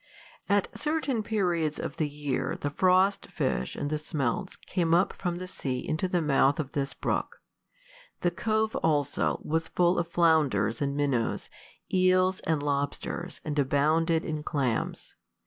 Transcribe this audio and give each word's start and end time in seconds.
At 0.49 0.75
certain 0.75 1.21
periods 1.21 1.77
of 1.79 1.97
the 1.97 2.09
year 2.09 2.57
the 2.59 2.71
frost 2.71 3.27
fish 3.27 3.75
and 3.75 3.91
the 3.91 3.99
smelts 3.99 4.55
came 4.55 4.95
up 4.95 5.13
from 5.13 5.37
the 5.37 5.47
sea 5.47 5.87
into 5.87 6.07
the 6.07 6.23
mouth 6.23 6.59
of 6.59 6.71
this 6.71 6.95
brook. 6.95 7.39
The 8.21 8.31
cove, 8.31 8.75
also, 8.77 9.39
was 9.43 9.67
full 9.67 9.99
of 9.99 10.07
flounders 10.07 10.81
and 10.81 10.95
minnows, 10.97 11.51
eels 11.93 12.39
and 12.39 12.63
lobsters, 12.63 13.41
and 13.45 13.59
abounded 13.59 14.25
in 14.25 14.41
clams. 14.41 15.15